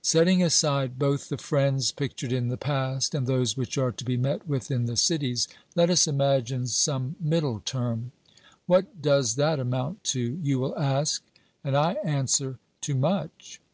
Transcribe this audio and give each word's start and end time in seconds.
Setting 0.00 0.42
aside 0.42 0.98
both 0.98 1.28
the 1.28 1.36
friends 1.36 1.92
pictured 1.92 2.32
in 2.32 2.48
the 2.48 2.56
past 2.56 3.14
and 3.14 3.26
those 3.26 3.54
which 3.54 3.76
are 3.76 3.92
to 3.92 4.02
be 4.02 4.16
met 4.16 4.48
with 4.48 4.70
in 4.70 4.86
the 4.86 4.96
cities, 4.96 5.46
let 5.76 5.90
us 5.90 6.04
352 6.04 6.22
OBERMANN 6.22 6.36
imagine 6.62 6.66
some 6.68 7.16
middle 7.20 7.60
term. 7.66 8.12
What 8.64 9.02
does 9.02 9.34
that 9.34 9.60
amount 9.60 10.02
to? 10.04 10.40
you 10.42 10.58
will 10.58 10.78
ask, 10.78 11.22
and 11.62 11.76
I 11.76 11.98
answer, 12.02 12.58
to 12.80 12.94
much. 12.94 13.60